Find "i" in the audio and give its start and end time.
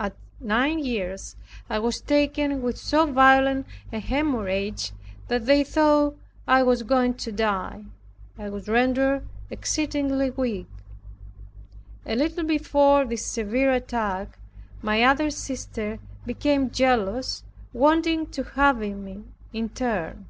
1.68-1.78, 6.48-6.64, 8.36-8.50